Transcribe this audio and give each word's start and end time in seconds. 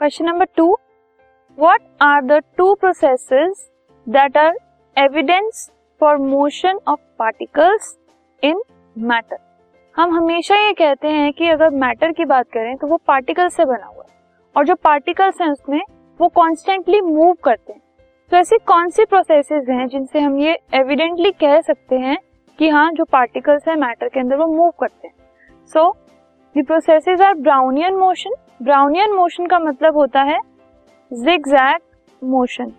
Question 0.00 0.24
number 0.24 0.44
two 0.56 0.66
what 1.58 1.80
are 2.02 2.22
the 2.24 2.32
two 2.56 2.72
processes 2.74 3.66
that 4.06 4.36
are 4.36 4.54
evidence 4.96 5.68
for 6.00 6.16
motion 6.16 6.78
of 6.88 7.00
particles 7.18 7.92
in 8.42 8.62
matter 8.96 9.38
हम 9.94 10.14
हमेशा 10.16 10.56
ये 10.56 10.72
कहते 10.72 11.08
हैं 11.08 11.32
कि 11.32 11.48
अगर 11.48 11.70
मैटर 11.74 12.12
की 12.12 12.24
बात 12.24 12.48
करें 12.48 12.76
तो 12.76 12.86
वो 12.86 12.96
पार्टिकल 13.06 13.48
से 13.48 13.64
बना 13.64 13.86
हुआ 13.86 14.04
है। 14.04 14.18
और 14.56 14.66
जो 14.66 14.74
पार्टिकल्स 14.74 15.40
हैं 15.40 15.50
उसमें 15.50 15.80
वो 16.20 16.28
कॉन्स्टेंटली 16.30 17.00
मूव 17.00 17.32
करते 17.44 17.72
हैं। 17.72 17.80
तो 18.32 18.36
ऐसी 18.36 18.58
कौन 18.66 18.90
सी 18.90 19.04
प्रोसेसेस 19.04 19.68
हैं 19.68 19.86
जिनसे 19.88 20.20
हम 20.20 20.38
ये 20.38 20.58
एविडेंटली 20.74 21.32
कह 21.40 21.60
सकते 21.60 21.98
हैं 21.98 22.18
कि 22.58 22.68
हाँ 22.68 22.90
जो 22.92 23.04
पार्टिकल्स 23.12 23.68
हैं 23.68 23.76
मैटर 23.76 24.08
के 24.08 24.20
अंदर 24.20 24.36
वो 24.36 24.46
मूव 24.46 24.70
करते 24.70 25.08
हैं। 25.08 25.14
So 25.72 25.90
the 26.56 27.20
are 27.22 27.34
Brownian 27.36 27.94
motion 27.94 28.34
Brownian 28.62 29.12
motion 29.12 29.46
का 29.46 29.58
मतलब 29.58 29.96
होता 29.96 30.22
है 30.22 30.38
जिगजैग 31.10 31.80
मोशन 32.22 32.72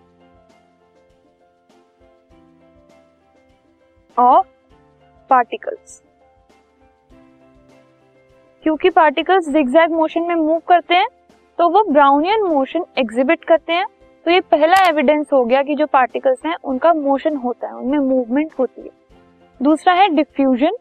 ऑफ़ 4.16 4.46
पार्टिकल्स 5.30 6.02
क्योंकि 8.64 8.90
पार्टिकल्स 8.90 9.48
जिगजैग 9.48 9.92
मोशन 9.92 10.22
में 10.22 10.34
मूव 10.34 10.58
करते 10.68 10.94
हैं 10.94 11.08
तो 11.58 11.68
वो 11.68 11.82
ब्राउनियन 11.84 12.42
मोशन 12.44 12.84
एग्जिबिट 12.98 13.44
करते 13.44 13.72
हैं। 13.72 13.86
तो 14.26 14.30
ये 14.30 14.40
पहला 14.40 14.76
एविडेंस 14.88 15.32
हो 15.32 15.44
गया 15.44 15.62
कि 15.62 15.74
जो 15.74 15.86
पार्टिकल्स 15.86 16.44
हैं, 16.46 16.54
उनका 16.64 16.92
मोशन 16.94 17.36
होता 17.36 17.66
है, 17.66 17.74
उनमें 17.74 17.98
मूवमेंट 17.98 18.52
होती 18.58 18.82
है। 18.82 18.90
दूसरा 19.60 19.94
है 19.94 20.08
डिफ्यूजन 20.08 20.76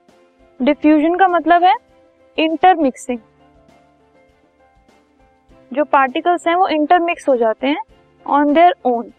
डिफ्यूजन 0.60 1.16
का 1.16 1.28
मतलब 1.28 1.64
है 1.64 1.74
इंटरमिक्सिंग। 2.38 3.20
जो 5.74 5.84
पार्टिकल्स 5.84 6.48
हैं 6.48 6.56
वो 6.56 6.68
इंटरमिक्स 6.68 7.30
हो 7.30 7.36
जाते 7.36 7.68
हैं 7.68 7.82
ऑन 8.28 8.54
देयर 8.54 8.76
ओन 8.86 9.12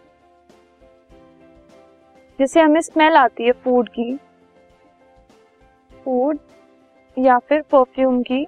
जैसे 2.38 2.60
हमें 2.60 2.80
स्मेल 2.80 3.16
आती 3.16 3.44
है 3.44 3.52
फ़ूड 3.52 3.88
की। 3.88 4.16
फ़ूड 6.04 6.38
या 7.18 7.38
फिर 7.38 7.62
परफ्यूम 7.62 8.22
की। 8.22 8.46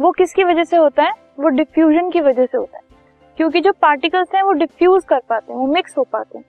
वो 0.00 0.12
किसकी 0.12 0.44
वजह 0.44 0.64
से 0.64 0.76
होता 0.76 1.02
है? 1.02 1.12
वो 1.40 1.48
डिफ्यूजन 1.48 2.10
की 2.10 2.20
वजह 2.20 2.46
से 2.46 2.58
होता 2.58 2.76
है। 2.76 2.82
क्योंकि 3.36 3.60
जो 3.60 3.72
पार्टिकल्स 3.72 4.34
हैं 4.34 4.42
वो 4.42 4.52
डिफ्यूज 4.52 5.04
कर 5.04 5.20
पाते 5.28 5.52
हैं, 5.52 5.60
वो 5.60 5.66
मिक्स 5.66 5.98
हो 5.98 6.04
पाते 6.04 6.38
हैं। 6.38 6.44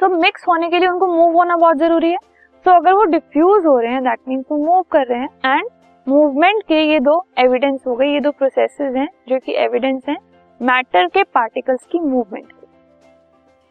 तो 0.00 0.08
मिक्स 0.08 0.44
होने 0.48 0.70
के 0.70 0.78
लिए 0.78 0.88
उनको 0.88 1.06
मूव 1.06 1.32
होना 1.32 1.56
बहुत 1.56 1.76
ज़रूरी 1.76 2.10
है। 2.10 2.18
तो 2.64 2.70
अगर 2.70 2.92
वो 2.94 3.04
डिफ्यूज 3.04 3.66
हो 3.66 3.78
रहे 3.78 3.92
हैं 3.92 4.02
दैट 4.02 4.18
मीन्स 4.28 4.44
वो 4.50 4.56
मूव 4.58 4.82
कर 4.92 5.06
रहे 5.06 5.18
हैं 5.18 5.56
एंड 5.56 5.66
मूवमेंट 6.06 6.62
के 6.62 6.80
ये 6.82 7.00
दो 7.00 7.16
एविडेंस 7.38 7.80
हो 7.86 7.94
गए, 7.96 8.06
ये 8.06 8.20
दो 8.20 8.30
प्रोसेसेस 8.30 8.96
हैं, 8.96 9.08
जो 9.28 9.38
कि 9.38 9.54
एविडेंस 9.64 10.02
हैं 10.08 10.16
मैटर 10.60 11.06
के 11.06 11.22
पार्टिकल्स 11.24 11.84
की 11.92 12.00
movement 12.00 12.52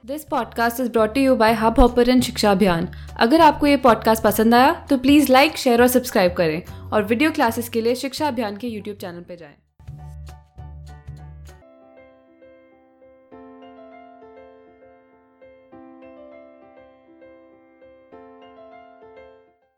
this 0.03 0.23
podcast 0.25 0.80
is 0.80 0.91
brought 0.91 1.17
you 1.17 1.36
by 1.36 1.53
hub 1.53 1.80
hopper 1.80 2.19
शिक्षा 2.21 2.52
अभियान 2.52 2.88
अगर 3.21 3.41
आपको 3.41 3.67
ये 3.67 3.77
पॉडकास्ट 3.83 4.23
पसंद 4.23 4.55
आया 4.55 4.73
तो 4.89 4.97
प्लीज़ 4.97 5.31
लाइक 5.31 5.58
शेयर 5.58 5.81
और 5.81 5.88
सब्सक्राइब 5.88 6.33
करें। 6.38 6.61
और 6.94 7.03
वीडियो 7.03 7.31
क्लासेस 7.31 7.69
के 7.69 7.81
लिए 7.81 7.95
शिक्षा 7.95 8.27
अभियान 8.27 8.58
के 8.58 8.67
यूट्यूब 8.67 8.97
चैनल 8.97 9.21
पर 9.21 9.36
जाएँ। 9.36 9.55